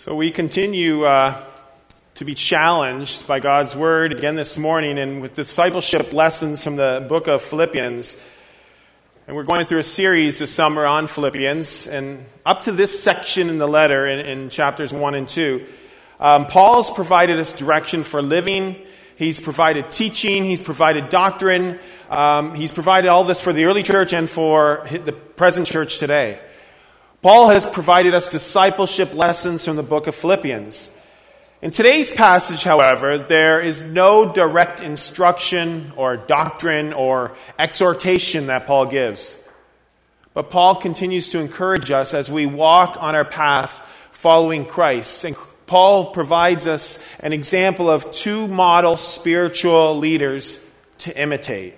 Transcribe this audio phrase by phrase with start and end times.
[0.00, 1.44] So we continue uh,
[2.14, 7.04] to be challenged by God's word again this morning and with discipleship lessons from the
[7.06, 8.18] book of Philippians.
[9.26, 11.86] And we're going through a series this summer on Philippians.
[11.86, 15.66] And up to this section in the letter, in, in chapters 1 and 2,
[16.18, 18.76] um, Paul's provided us direction for living.
[19.16, 20.46] He's provided teaching.
[20.46, 21.78] He's provided doctrine.
[22.08, 26.40] Um, he's provided all this for the early church and for the present church today.
[27.22, 30.96] Paul has provided us discipleship lessons from the book of Philippians.
[31.60, 38.86] In today's passage, however, there is no direct instruction or doctrine or exhortation that Paul
[38.86, 39.36] gives.
[40.32, 45.22] But Paul continues to encourage us as we walk on our path following Christ.
[45.24, 50.66] And Paul provides us an example of two model spiritual leaders
[50.98, 51.74] to imitate.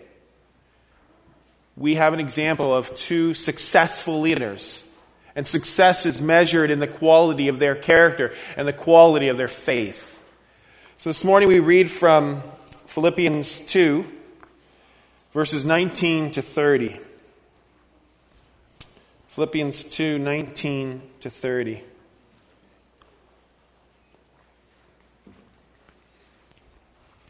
[1.76, 4.88] We have an example of two successful leaders
[5.34, 9.48] and success is measured in the quality of their character and the quality of their
[9.48, 10.22] faith.
[10.98, 12.42] So this morning we read from
[12.86, 14.04] Philippians 2,
[15.32, 16.98] verses 19 to 30.
[19.28, 21.82] Philippians 2, 19 to 30.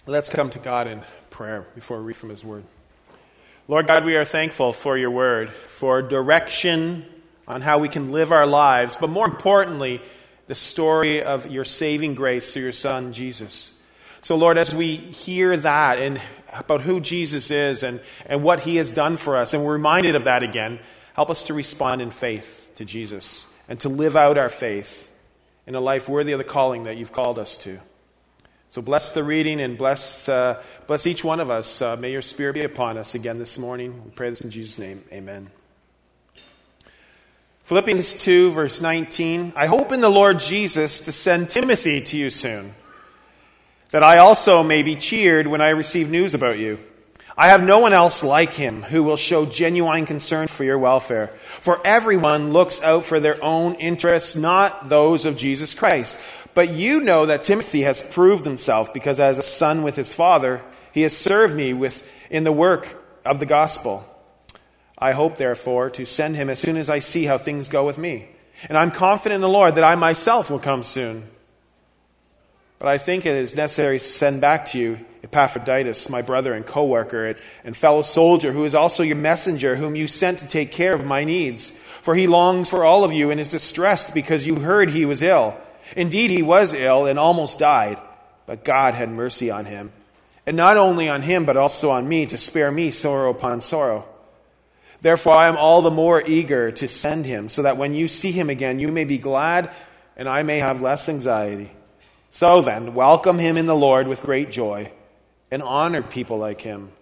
[0.05, 2.64] Let's come to God in prayer before we read from His Word.
[3.69, 7.06] Lord God, we are thankful for your Word, for direction
[7.47, 10.01] on how we can live our lives, but more importantly,
[10.47, 13.73] the story of your saving grace through your Son, Jesus.
[14.21, 16.20] So, Lord, as we hear that and
[16.53, 20.15] about who Jesus is and, and what he has done for us, and we're reminded
[20.15, 20.79] of that again,
[21.15, 25.11] help us to respond in faith to Jesus and to live out our faith
[25.67, 27.79] in a life worthy of the calling that you've called us to.
[28.69, 31.83] So bless the reading and bless, uh, bless each one of us.
[31.83, 34.03] Uh, may your spirit be upon us again this morning.
[34.05, 35.05] We pray this in Jesus' name.
[35.13, 35.61] Amen.
[37.73, 39.55] Philippians 2, verse 19.
[39.56, 42.75] I hope in the Lord Jesus to send Timothy to you soon,
[43.92, 46.79] that I also may be cheered when I receive news about you.
[47.34, 51.29] I have no one else like him who will show genuine concern for your welfare.
[51.63, 56.20] For everyone looks out for their own interests, not those of Jesus Christ.
[56.52, 60.61] But you know that Timothy has proved himself because as a son with his father,
[60.92, 64.07] he has served me with, in the work of the gospel.
[65.02, 67.98] I hope, therefore, to send him as soon as I see how things go with
[67.98, 68.29] me.
[68.68, 71.24] And I'm confident in the Lord that I myself will come soon.
[72.79, 76.64] But I think it is necessary to send back to you Epaphroditus, my brother and
[76.64, 80.70] co worker and fellow soldier, who is also your messenger, whom you sent to take
[80.70, 81.70] care of my needs.
[82.01, 85.23] For he longs for all of you and is distressed because you heard he was
[85.23, 85.57] ill.
[85.96, 87.98] Indeed, he was ill and almost died,
[88.46, 89.92] but God had mercy on him.
[90.46, 94.07] And not only on him, but also on me, to spare me sorrow upon sorrow.
[95.02, 98.30] Therefore, I am all the more eager to send him, so that when you see
[98.30, 99.70] him again, you may be glad
[100.17, 101.73] and I may have less anxiety.
[102.30, 104.92] So then, welcome him in the Lord with great joy
[105.51, 106.92] and honor people like him,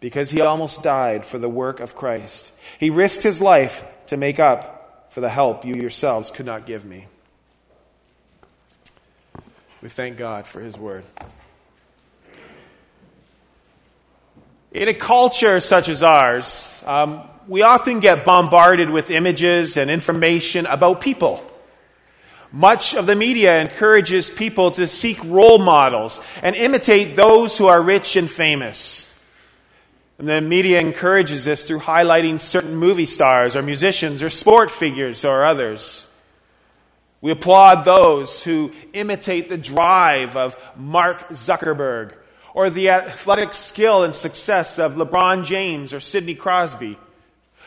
[0.00, 2.50] because he almost died for the work of Christ.
[2.78, 6.84] He risked his life to make up for the help you yourselves could not give
[6.84, 7.06] me.
[9.82, 11.04] We thank God for his word.
[14.72, 20.66] In a culture such as ours, um, we often get bombarded with images and information
[20.66, 21.44] about people.
[22.52, 27.82] Much of the media encourages people to seek role models and imitate those who are
[27.82, 29.12] rich and famous.
[30.16, 35.24] And the media encourages this through highlighting certain movie stars or musicians or sport figures
[35.24, 36.08] or others.
[37.20, 42.12] We applaud those who imitate the drive of Mark Zuckerberg
[42.54, 46.96] or the athletic skill and success of LeBron James or Sidney Crosby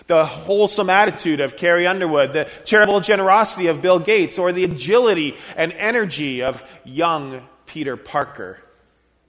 [0.07, 5.35] the wholesome attitude of Carrie Underwood, the charitable generosity of Bill Gates, or the agility
[5.55, 8.59] and energy of young Peter Parker,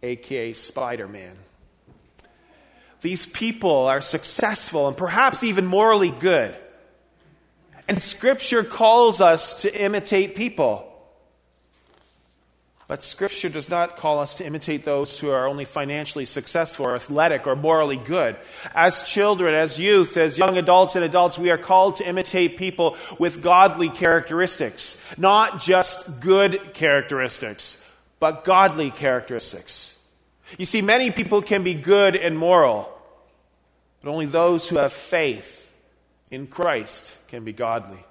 [0.02, 1.36] aka Spider Man.
[3.00, 6.56] These people are successful and perhaps even morally good.
[7.86, 10.90] And Scripture calls us to imitate people.
[12.86, 16.94] But Scripture does not call us to imitate those who are only financially successful or
[16.94, 18.36] athletic or morally good.
[18.74, 22.96] As children, as youth, as young adults and adults, we are called to imitate people
[23.18, 25.02] with godly characteristics.
[25.16, 27.82] Not just good characteristics,
[28.20, 29.98] but godly characteristics.
[30.58, 32.92] You see, many people can be good and moral,
[34.02, 35.74] but only those who have faith
[36.30, 38.04] in Christ can be godly.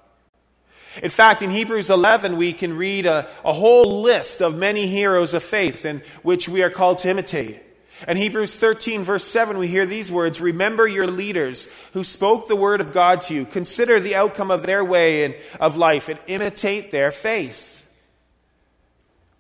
[1.02, 5.34] In fact, in Hebrews 11, we can read a, a whole list of many heroes
[5.34, 7.62] of faith in which we are called to imitate.
[8.08, 12.56] In Hebrews 13, verse 7, we hear these words Remember your leaders who spoke the
[12.56, 13.46] word of God to you.
[13.46, 17.74] Consider the outcome of their way of life and imitate their faith.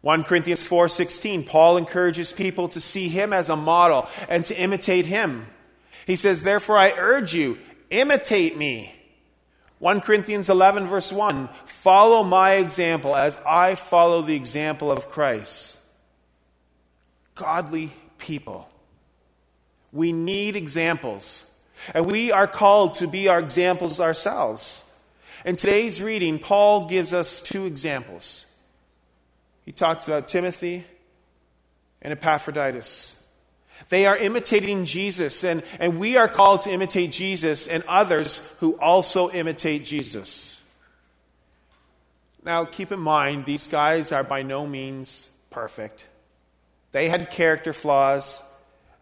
[0.01, 5.05] 1 Corinthians 4:16 Paul encourages people to see him as a model and to imitate
[5.05, 5.47] him.
[6.05, 7.57] He says, "Therefore I urge you,
[7.89, 8.93] imitate me."
[9.79, 15.77] 1 Corinthians 11 verse 1 Follow my example as I follow the example of Christ.
[17.35, 18.69] Godly people.
[19.91, 21.49] We need examples.
[21.93, 24.89] And we are called to be our examples ourselves.
[25.45, 28.45] In today's reading, Paul gives us two examples.
[29.65, 30.85] He talks about Timothy
[32.01, 33.15] and Epaphroditus.
[33.89, 38.73] They are imitating Jesus, and, and we are called to imitate Jesus and others who
[38.79, 40.61] also imitate Jesus.
[42.43, 46.07] Now, keep in mind, these guys are by no means perfect.
[46.91, 48.41] They had character flaws.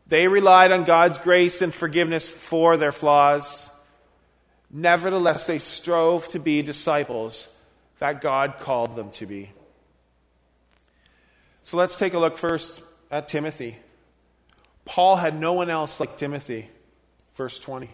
[0.07, 3.69] They relied on God's grace and forgiveness for their flaws.
[4.69, 7.47] Nevertheless, they strove to be disciples
[7.99, 9.51] that God called them to be.
[11.63, 13.77] So let's take a look first at Timothy.
[14.85, 16.69] Paul had no one else like Timothy.
[17.35, 17.89] Verse 20.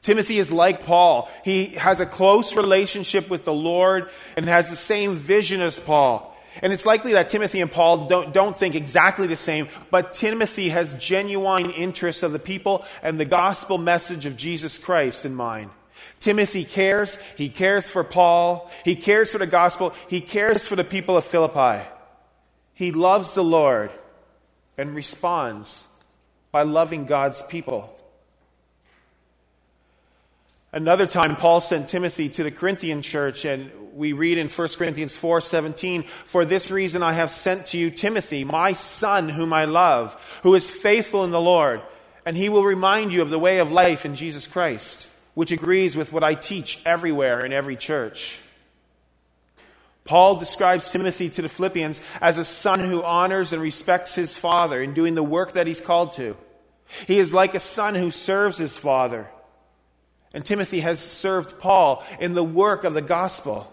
[0.00, 1.30] Timothy is like Paul.
[1.44, 6.36] He has a close relationship with the Lord and has the same vision as Paul.
[6.62, 10.70] And it's likely that Timothy and Paul don't, don't think exactly the same, but Timothy
[10.70, 15.70] has genuine interests of the people and the gospel message of Jesus Christ in mind.
[16.20, 17.16] Timothy cares.
[17.36, 18.70] He cares for Paul.
[18.84, 19.94] He cares for the gospel.
[20.08, 21.86] He cares for the people of Philippi.
[22.74, 23.92] He loves the Lord
[24.76, 25.87] and responds
[26.50, 27.94] by loving God's people.
[30.70, 35.16] Another time, Paul sent Timothy to the Corinthian church, and we read in 1 Corinthians
[35.16, 40.16] 4:17, "For this reason I have sent to you Timothy, my son whom I love,
[40.42, 41.80] who is faithful in the Lord,
[42.26, 45.96] and he will remind you of the way of life in Jesus Christ, which agrees
[45.96, 48.38] with what I teach everywhere in every church."
[50.08, 54.82] Paul describes Timothy to the Philippians as a son who honors and respects his father
[54.82, 56.36] in doing the work that he's called to.
[57.06, 59.28] He is like a son who serves his father
[60.34, 63.72] and Timothy has served Paul in the work of the gospel.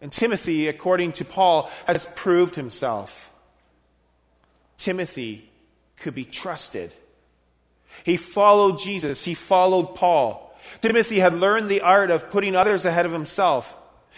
[0.00, 3.30] And Timothy, according to Paul, has proved himself.
[4.76, 5.50] Timothy
[5.96, 6.92] could be trusted.
[8.04, 10.46] He followed Jesus, he followed Paul.
[10.80, 13.76] Timothy had learned the art of putting others ahead of himself.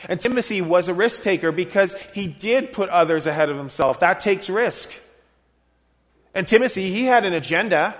[0.08, 4.00] And Timothy was a risk taker because he did put others ahead of himself.
[4.00, 4.98] That takes risk.
[6.34, 7.94] And Timothy, he had an agenda.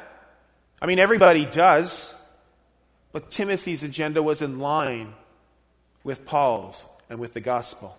[0.81, 2.15] I mean, everybody does.
[3.13, 5.15] But Timothy's agenda was in line
[6.03, 7.97] with Paul's and with the gospel.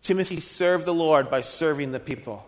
[0.00, 2.46] Timothy served the Lord by serving the people.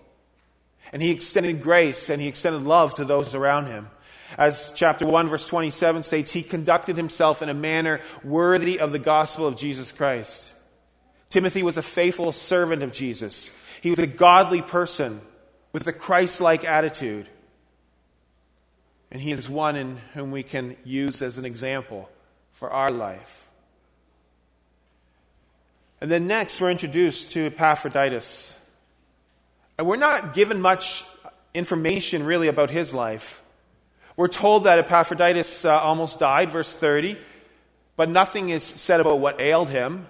[0.93, 3.89] And he extended grace and he extended love to those around him.
[4.37, 8.99] As chapter 1, verse 27 states, he conducted himself in a manner worthy of the
[8.99, 10.53] gospel of Jesus Christ.
[11.31, 13.55] Timothy was a faithful servant of Jesus.
[13.81, 15.21] He was a godly person
[15.73, 17.29] with a Christ like attitude.
[19.11, 22.11] And he is one in whom we can use as an example
[22.53, 23.49] for our life.
[26.01, 28.57] And then next, we're introduced to Epaphroditus.
[29.79, 31.05] And we're not given much
[31.55, 33.43] information really about his life.
[34.19, 37.17] We're told that Epaphroditus uh, almost died, verse 30,
[37.95, 40.09] but nothing is said about what ailed him.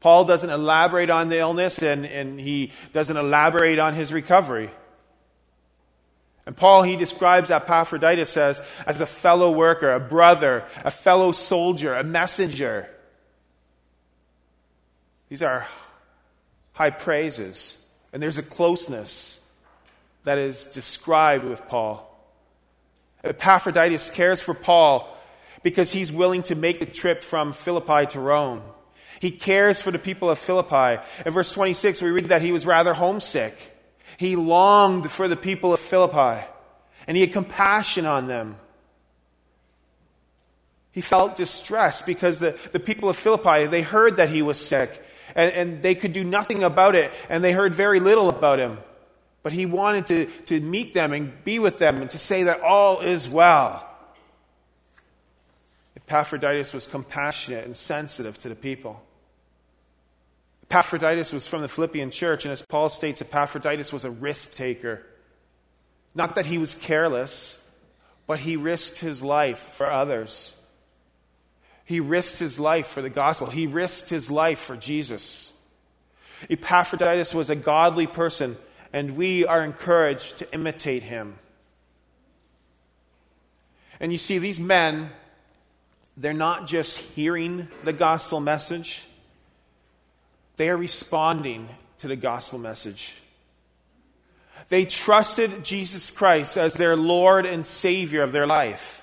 [0.00, 4.68] Paul doesn't elaborate on the illness, and, and he doesn't elaborate on his recovery.
[6.44, 11.94] And Paul, he describes Epaphroditus as, as a fellow worker, a brother, a fellow soldier,
[11.94, 12.88] a messenger.
[15.28, 15.68] These are
[16.72, 17.80] high praises.
[18.12, 19.38] And there's a closeness
[20.24, 22.09] that is described with Paul.
[23.22, 25.16] Epaphroditus cares for Paul
[25.62, 28.62] because he's willing to make the trip from Philippi to Rome.
[29.20, 31.02] He cares for the people of Philippi.
[31.26, 33.54] In verse 26, we read that he was rather homesick.
[34.16, 36.42] He longed for the people of Philippi,
[37.06, 38.56] and he had compassion on them.
[40.92, 45.04] He felt distressed because the, the people of Philippi, they heard that he was sick,
[45.34, 48.78] and, and they could do nothing about it, and they heard very little about him.
[49.42, 52.60] But he wanted to, to meet them and be with them and to say that
[52.60, 53.86] all is well.
[55.96, 59.02] Epaphroditus was compassionate and sensitive to the people.
[60.64, 65.04] Epaphroditus was from the Philippian church, and as Paul states, Epaphroditus was a risk taker.
[66.14, 67.64] Not that he was careless,
[68.26, 70.56] but he risked his life for others.
[71.84, 75.52] He risked his life for the gospel, he risked his life for Jesus.
[76.48, 78.56] Epaphroditus was a godly person,
[78.92, 81.38] and we are encouraged to imitate him.
[84.00, 85.10] And you see, these men,
[86.16, 89.06] they're not just hearing the gospel message
[90.60, 91.70] they are responding
[92.00, 93.14] to the gospel message.
[94.68, 99.02] They trusted Jesus Christ as their Lord and Savior of their life.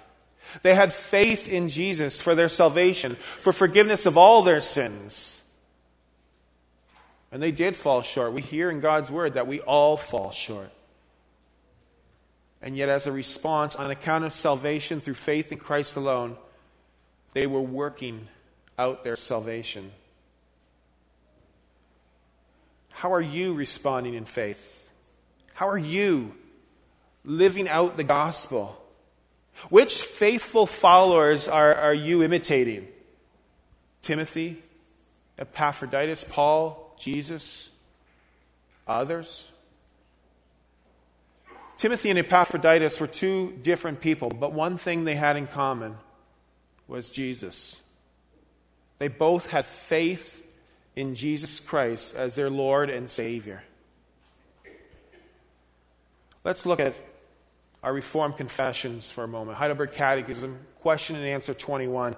[0.62, 5.37] They had faith in Jesus for their salvation, for forgiveness of all their sins.
[7.32, 8.34] And they did fall short.
[8.34, 10.72] We hear in God's word that we all fall short.
[12.62, 16.38] And yet, as a response, on account of salvation through faith in Christ alone,
[17.34, 18.28] they were working
[18.80, 19.92] out their salvation.
[22.90, 24.90] How are you responding in faith?
[25.54, 26.34] How are you
[27.24, 28.82] living out the gospel?
[29.70, 32.88] Which faithful followers are, are you imitating?
[34.02, 34.62] Timothy,
[35.38, 37.70] Epaphroditus, Paul, Jesus,
[38.88, 39.52] others?
[41.78, 45.96] Timothy and Epaphroditus were two different people, but one thing they had in common
[46.88, 47.80] was Jesus.
[49.00, 50.44] They both had faith
[50.96, 53.64] in Jesus Christ as their Lord and Savior.
[56.44, 56.96] Let's look at
[57.84, 59.58] our Reformed confessions for a moment.
[59.58, 62.16] Heidelberg Catechism, question and answer 21.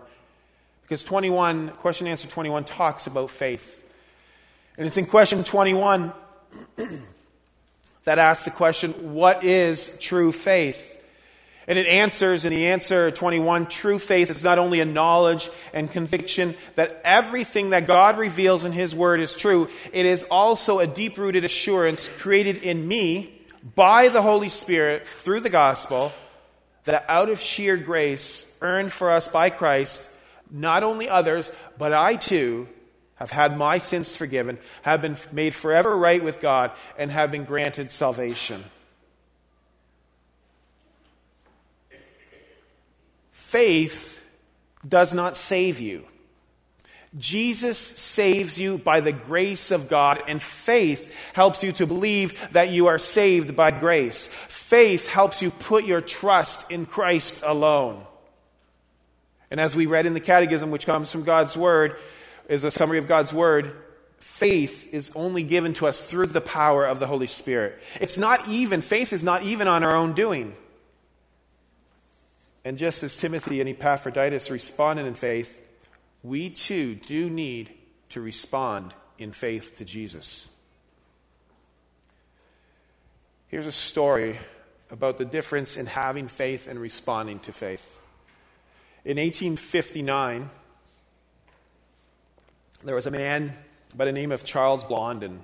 [0.83, 3.83] Because 21, question and answer 21 talks about faith.
[4.79, 6.13] And it's in question 21
[8.05, 10.95] that asks the question, what is true faith?
[11.67, 15.91] And it answers in the answer 21 true faith is not only a knowledge and
[15.91, 20.87] conviction that everything that God reveals in His Word is true, it is also a
[20.87, 23.37] deep rooted assurance created in me
[23.75, 26.13] by the Holy Spirit through the gospel
[26.85, 30.09] that out of sheer grace earned for us by Christ,
[30.49, 32.69] not only others, but I too
[33.19, 37.43] have had my sins forgiven, have been made forever right with God, and have been
[37.43, 38.63] granted salvation.
[43.31, 44.21] Faith
[44.87, 46.05] does not save you.
[47.17, 52.69] Jesus saves you by the grace of God, and faith helps you to believe that
[52.69, 54.27] you are saved by grace.
[54.27, 58.05] Faith helps you put your trust in Christ alone.
[59.49, 61.97] And as we read in the Catechism, which comes from God's Word,
[62.49, 63.73] is a summary of God's Word,
[64.17, 67.79] faith is only given to us through the power of the Holy Spirit.
[68.01, 70.55] It's not even, faith is not even on our own doing.
[72.65, 75.61] And just as Timothy and Epaphroditus responded in faith,
[76.23, 77.69] we too do need
[78.09, 80.49] to respond in faith to Jesus.
[83.47, 84.37] Here's a story
[84.91, 87.99] about the difference in having faith and responding to faith.
[89.05, 90.49] In 1859,
[92.83, 93.53] there was a man
[93.95, 95.43] by the name of Charles Blondin,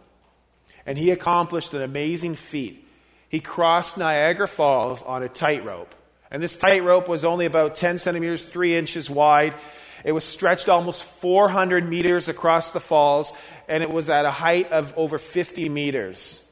[0.86, 2.88] and he accomplished an amazing feat.
[3.30, 5.94] He crossed Niagara Falls on a tightrope.
[6.32, 9.56] And this tightrope was only about 10 centimeters, 3 inches wide,
[10.06, 13.34] it was stretched almost 400 meters across the falls,
[13.68, 16.48] and it was at a height of over 50 meters.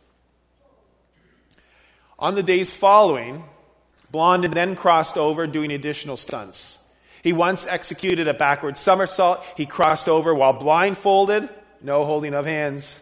[2.17, 3.43] On the days following,
[4.09, 6.82] Blondin then crossed over doing additional stunts.
[7.24, 9.44] He once executed a backward somersault.
[9.56, 11.50] He crossed over while blindfolded,
[11.82, 13.00] no holding of hands,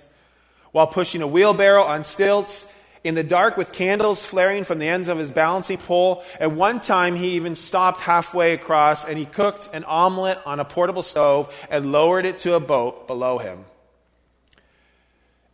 [0.71, 2.71] while pushing a wheelbarrow on stilts
[3.03, 6.23] in the dark with candles flaring from the ends of his balancing pole.
[6.39, 10.65] At one time, he even stopped halfway across and he cooked an omelet on a
[10.65, 13.65] portable stove and lowered it to a boat below him.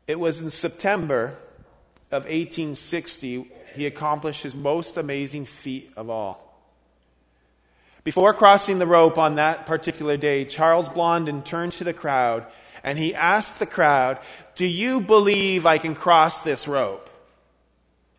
[0.07, 1.37] It was in September
[2.11, 6.46] of 1860 he accomplished his most amazing feat of all.
[8.07, 12.45] Before crossing the rope on that particular day, Charles Blondin turned to the crowd
[12.81, 14.19] and he asked the crowd,
[14.55, 17.09] Do you believe I can cross this rope?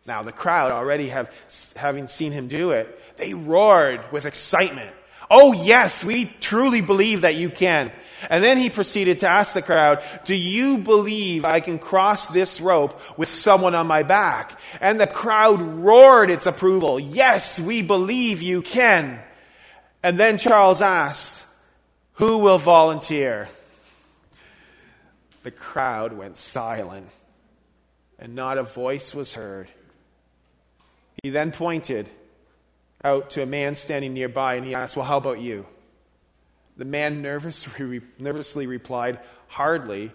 [0.05, 1.31] Now, the crowd, already have,
[1.75, 4.91] having seen him do it, they roared with excitement.
[5.31, 7.91] Oh, yes, we truly believe that you can.
[8.29, 12.61] And then he proceeded to ask the crowd, Do you believe I can cross this
[12.61, 14.59] rope with someone on my back?
[14.81, 16.99] And the crowd roared its approval.
[16.99, 19.19] Yes, we believe you can.
[20.01, 21.45] And then Charles asked,
[22.13, 23.49] Who will volunteer?
[25.43, 27.07] The crowd went silent,
[28.17, 29.67] and not a voice was heard.
[31.23, 32.07] He then pointed
[33.03, 35.65] out to a man standing nearby and he asked, Well, how about you?
[36.77, 40.11] The man nervously, nervously replied, Hardly.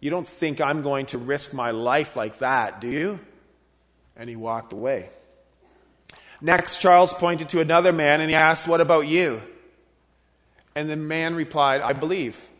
[0.00, 3.20] You don't think I'm going to risk my life like that, do you?
[4.16, 5.10] And he walked away.
[6.44, 9.40] Next, Charles pointed to another man and he asked, What about you?
[10.74, 12.50] And the man replied, I believe.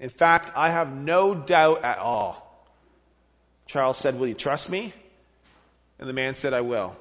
[0.00, 2.46] In fact, I have no doubt at all.
[3.66, 4.94] Charles said, Will you trust me?
[5.98, 6.96] And the man said, I will.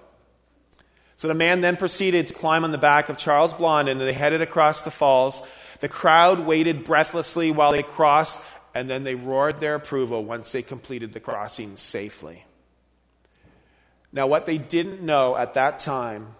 [1.17, 4.13] So the man then proceeded to climb on the back of Charles Blondin, and they
[4.13, 5.41] headed across the falls.
[5.79, 8.41] The crowd waited breathlessly while they crossed,
[8.73, 12.45] and then they roared their approval once they completed the crossing safely.
[14.11, 16.35] Now, what they didn't know at that time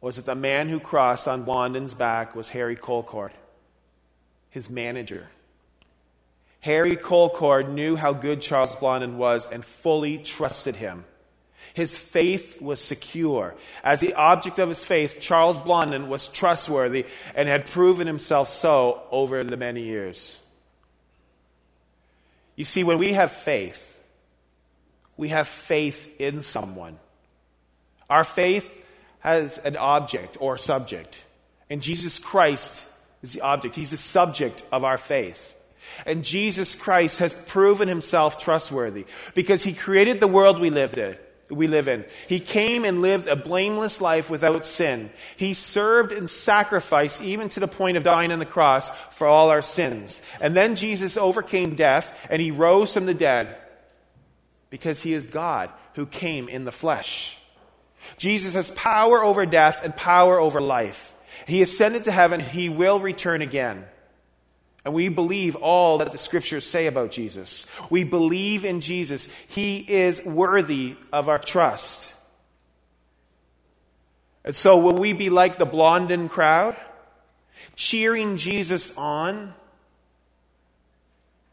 [0.00, 3.30] was that the man who crossed on Blondin's back was Harry Colcord,
[4.50, 5.28] his manager.
[6.60, 11.04] Harry Colcord knew how good Charles Blondin was and fully trusted him.
[11.72, 13.54] His faith was secure.
[13.82, 19.02] As the object of his faith, Charles Blondin was trustworthy and had proven himself so
[19.10, 20.40] over the many years.
[22.56, 23.98] You see, when we have faith,
[25.16, 26.98] we have faith in someone.
[28.14, 28.80] Our faith
[29.18, 31.24] has an object or subject,
[31.68, 32.86] and Jesus Christ
[33.24, 33.74] is the object.
[33.74, 35.56] He's the subject of our faith.
[36.06, 41.16] And Jesus Christ has proven himself trustworthy because he created the world we lived in
[41.50, 42.04] we live in.
[42.28, 45.10] He came and lived a blameless life without sin.
[45.36, 49.50] He served and sacrificed even to the point of dying on the cross for all
[49.50, 50.22] our sins.
[50.40, 53.56] And then Jesus overcame death and he rose from the dead
[54.70, 57.38] because he is God who came in the flesh.
[58.16, 61.14] Jesus has power over death and power over life.
[61.46, 62.40] He ascended to heaven.
[62.40, 63.84] He will return again.
[64.84, 67.66] And we believe all that the scriptures say about Jesus.
[67.88, 69.32] We believe in Jesus.
[69.48, 72.14] He is worthy of our trust.
[74.44, 76.76] And so, will we be like the Blondin crowd,
[77.76, 79.54] cheering Jesus on,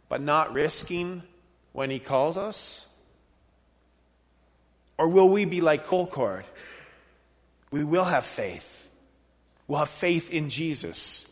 [0.09, 1.23] but not risking
[1.71, 2.85] when he calls us?
[5.01, 6.43] Or will we be like Colcord?
[7.71, 8.87] We will have faith.
[9.67, 11.27] We'll have faith in Jesus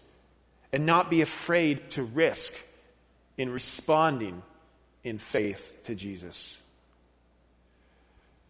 [0.74, 2.60] and not be afraid to risk
[3.38, 4.42] in responding
[5.04, 6.60] in faith to Jesus.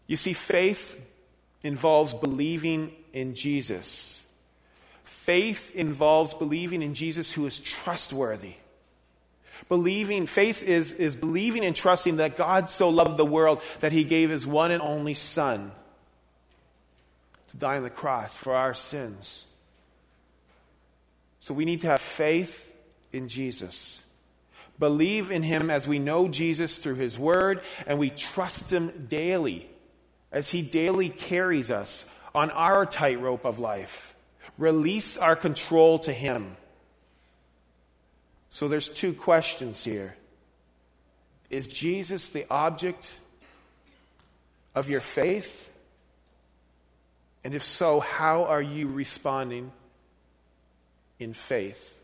[0.08, 0.98] You see, faith
[1.64, 4.24] involves believing in Jesus.
[5.04, 8.54] Faith involves believing in Jesus who is trustworthy.
[9.68, 14.04] Believing, faith is, is believing and trusting that God so loved the world that he
[14.04, 15.72] gave his one and only Son
[17.50, 19.46] to die on the cross for our sins.
[21.40, 22.74] So we need to have faith
[23.12, 24.04] in Jesus.
[24.78, 29.70] Believe in him as we know Jesus through his word, and we trust him daily
[30.32, 34.16] as he daily carries us on our tightrope of life.
[34.58, 36.56] Release our control to him.
[38.50, 40.16] So there's two questions here.
[41.50, 43.20] Is Jesus the object
[44.76, 45.72] of your faith?
[47.44, 49.72] And if so, how are you responding
[51.20, 52.00] in faith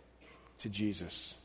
[0.59, 1.35] to Jesus.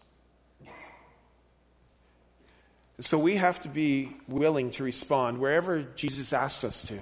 [3.00, 6.98] So we have to be willing to respond wherever Jesus asked us to.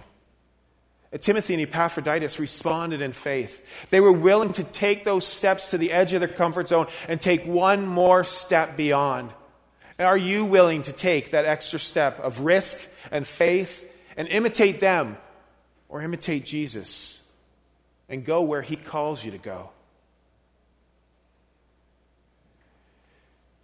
[1.16, 3.88] Timothy and Epaphroditus responded in faith.
[3.88, 7.18] They were willing to take those steps to the edge of their comfort zone and
[7.18, 9.30] take one more step beyond.
[9.98, 15.16] Are you willing to take that extra step of risk and faith and imitate them
[15.88, 17.22] or imitate Jesus
[18.08, 19.70] and go where he calls you to go?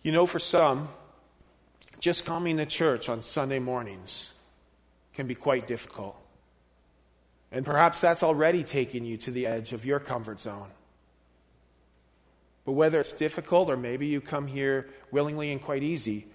[0.02, 0.88] You know, for some,
[2.00, 4.33] just coming to church on Sunday mornings
[5.14, 6.23] can be quite difficult.
[7.54, 10.66] And perhaps that's already taken you to the edge of your comfort zone.
[12.64, 16.26] But whether it's difficult or maybe you come here willingly and quite easy,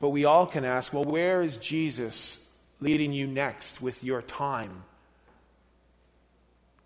[0.00, 2.50] but we all can ask, well, where is Jesus
[2.80, 4.82] leading you next with your time,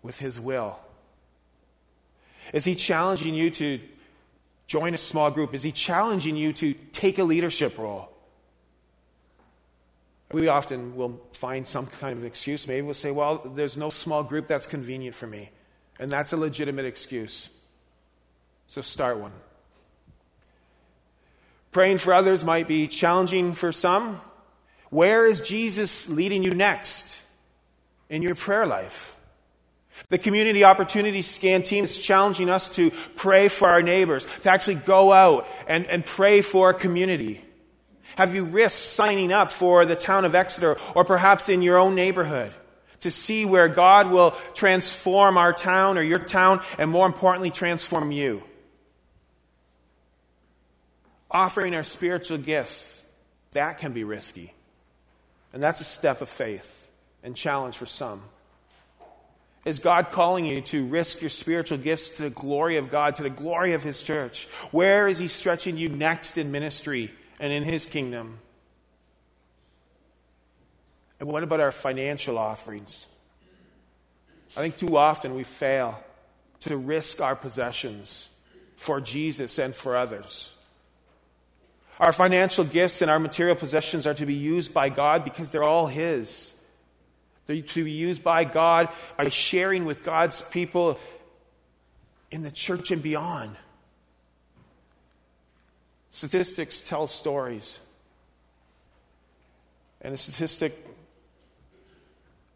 [0.03, 0.77] with his will?
[2.53, 3.79] Is he challenging you to
[4.67, 5.55] join a small group?
[5.55, 8.12] Is he challenging you to take a leadership role?
[10.33, 12.67] We often will find some kind of excuse.
[12.67, 15.51] Maybe we'll say, well, there's no small group that's convenient for me.
[15.99, 17.51] And that's a legitimate excuse.
[18.67, 19.31] So start one.
[21.71, 24.21] Praying for others might be challenging for some.
[24.89, 27.21] Where is Jesus leading you next
[28.09, 29.15] in your prayer life?
[30.09, 34.75] The Community Opportunity Scan team is challenging us to pray for our neighbors, to actually
[34.75, 37.43] go out and, and pray for our community.
[38.15, 41.95] Have you risked signing up for the town of Exeter or perhaps in your own
[41.95, 42.53] neighborhood
[43.01, 48.11] to see where God will transform our town or your town and more importantly, transform
[48.11, 48.43] you?
[51.31, 53.03] Offering our spiritual gifts,
[53.53, 54.53] that can be risky.
[55.51, 56.87] And that's a step of faith
[57.23, 58.21] and challenge for some.
[59.65, 63.23] Is God calling you to risk your spiritual gifts to the glory of God, to
[63.23, 64.47] the glory of His church?
[64.71, 68.39] Where is He stretching you next in ministry and in His kingdom?
[71.19, 73.07] And what about our financial offerings?
[74.55, 76.03] I think too often we fail
[76.61, 78.29] to risk our possessions
[78.75, 80.53] for Jesus and for others.
[81.99, 85.63] Our financial gifts and our material possessions are to be used by God because they're
[85.63, 86.53] all His.
[87.45, 90.99] They're to be used by God by sharing with God's people
[92.31, 93.55] in the church and beyond.
[96.13, 97.79] Statistics tell stories.
[99.99, 100.85] And a statistic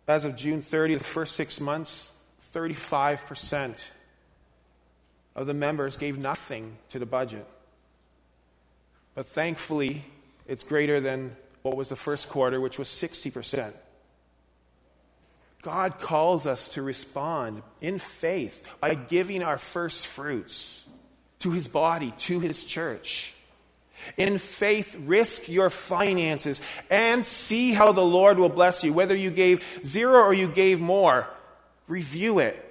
[0.07, 2.11] as of June 30, the first six months,
[2.53, 3.83] 35%
[5.35, 7.45] of the members gave nothing to the budget.
[9.15, 10.05] But thankfully,
[10.47, 13.73] it's greater than what was the first quarter, which was 60%.
[15.63, 20.87] God calls us to respond in faith by giving our first fruits
[21.39, 23.33] to his body, to his church.
[24.15, 28.93] In faith, risk your finances and see how the Lord will bless you.
[28.93, 31.27] Whether you gave zero or you gave more,
[31.87, 32.63] review it.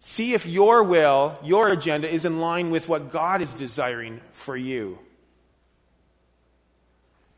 [0.00, 4.56] See if your will, your agenda, is in line with what God is desiring for
[4.56, 4.98] you.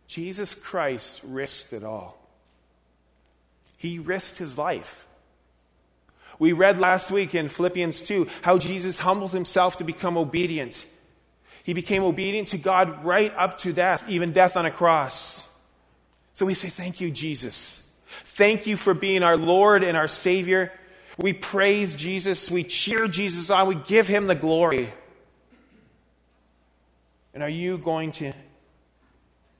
[0.06, 2.18] Jesus Christ risked it all.
[3.76, 5.06] He risked his life.
[6.38, 10.86] We read last week in Philippians 2 how Jesus humbled himself to become obedient.
[11.68, 15.46] He became obedient to God right up to death, even death on a cross.
[16.32, 17.86] So we say, Thank you, Jesus.
[18.24, 20.72] Thank you for being our Lord and our Savior.
[21.18, 22.50] We praise Jesus.
[22.50, 23.68] We cheer Jesus on.
[23.68, 24.90] We give him the glory.
[27.34, 28.32] And are you going to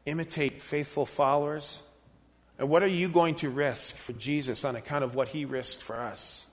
[0.07, 1.83] imitate faithful followers?
[2.59, 5.83] And what are you going to risk for Jesus on account of what he risked
[5.83, 6.47] for us?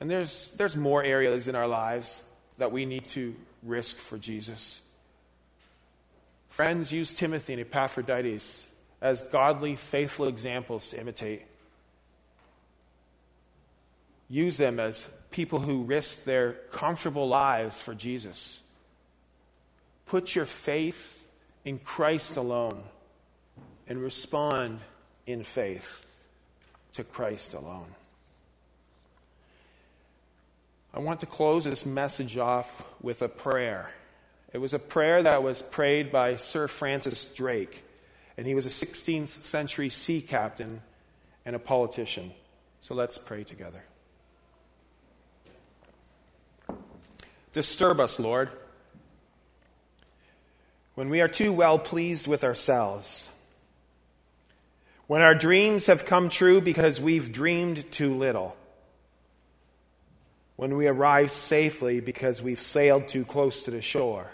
[0.00, 2.22] And there's, there's more areas in our lives
[2.58, 4.82] that we need to risk for Jesus.
[6.48, 8.68] Friends, use Timothy and Epaphroditus
[9.00, 11.42] as godly, faithful examples to imitate.
[14.28, 18.60] Use them as people who risk their comfortable lives for Jesus.
[20.06, 21.28] Put your faith
[21.64, 22.82] in Christ alone
[23.88, 24.80] and respond
[25.26, 26.04] in faith
[26.92, 27.88] to Christ alone.
[30.94, 33.90] I want to close this message off with a prayer.
[34.52, 37.82] It was a prayer that was prayed by Sir Francis Drake,
[38.38, 40.80] and he was a 16th century sea captain
[41.44, 42.32] and a politician.
[42.80, 43.82] So let's pray together.
[47.52, 48.50] Disturb us, Lord
[50.94, 53.30] when we are too well pleased with ourselves,
[55.06, 58.56] when our dreams have come true because we've dreamed too little,
[60.64, 64.32] when we arrive safely because we've sailed too close to the shore.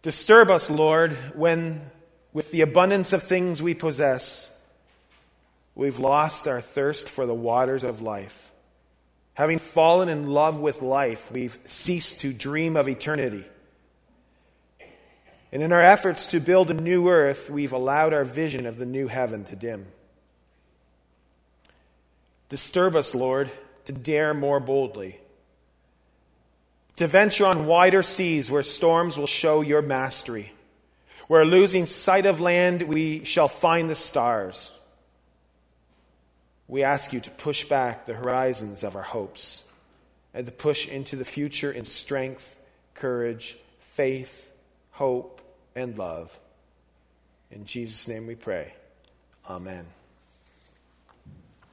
[0.00, 1.90] Disturb us, Lord, when,
[2.32, 4.50] with the abundance of things we possess,
[5.74, 8.50] we've lost our thirst for the waters of life.
[9.34, 13.44] Having fallen in love with life, we've ceased to dream of eternity.
[15.52, 18.86] And in our efforts to build a new earth, we've allowed our vision of the
[18.86, 19.84] new heaven to dim.
[22.48, 23.50] Disturb us, Lord,
[23.86, 25.18] to dare more boldly,
[26.96, 30.52] to venture on wider seas where storms will show your mastery,
[31.28, 34.78] where losing sight of land we shall find the stars.
[36.68, 39.64] We ask you to push back the horizons of our hopes
[40.34, 42.58] and to push into the future in strength,
[42.94, 44.50] courage, faith,
[44.90, 45.40] hope,
[45.74, 46.36] and love.
[47.50, 48.74] In Jesus' name we pray.
[49.48, 49.86] Amen.